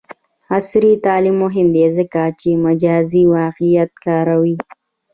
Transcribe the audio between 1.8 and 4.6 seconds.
ځکه چې مجازی واقعیت کاروي.